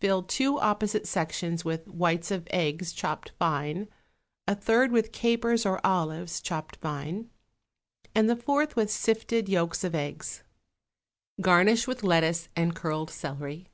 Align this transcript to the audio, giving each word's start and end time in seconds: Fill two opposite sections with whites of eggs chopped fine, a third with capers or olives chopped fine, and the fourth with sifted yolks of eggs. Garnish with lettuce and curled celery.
Fill 0.00 0.24
two 0.24 0.58
opposite 0.58 1.06
sections 1.06 1.64
with 1.64 1.86
whites 1.86 2.32
of 2.32 2.48
eggs 2.50 2.92
chopped 2.92 3.30
fine, 3.38 3.86
a 4.48 4.54
third 4.56 4.90
with 4.90 5.12
capers 5.12 5.64
or 5.64 5.80
olives 5.86 6.40
chopped 6.40 6.74
fine, 6.74 7.30
and 8.12 8.28
the 8.28 8.34
fourth 8.34 8.74
with 8.74 8.90
sifted 8.90 9.48
yolks 9.48 9.84
of 9.84 9.94
eggs. 9.94 10.42
Garnish 11.40 11.86
with 11.86 12.02
lettuce 12.02 12.48
and 12.56 12.74
curled 12.74 13.08
celery. 13.10 13.68